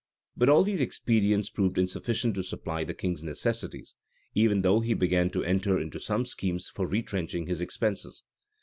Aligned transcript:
But 0.35 0.49
all 0.49 0.63
these 0.63 0.81
expedients 0.81 1.51
proved 1.51 1.77
insufficient 1.77 2.33
to 2.33 2.41
supply 2.41 2.83
the 2.83 2.95
king's 2.95 3.21
necessities; 3.21 3.93
even 4.33 4.63
though 4.63 4.79
he 4.79 4.95
began 4.95 5.29
to 5.29 5.43
enter 5.43 5.77
into 5.79 5.99
some 5.99 6.25
schemes 6.25 6.69
for 6.69 6.87
retrenching 6.87 7.45
his 7.45 7.61
expenses. 7.61 8.23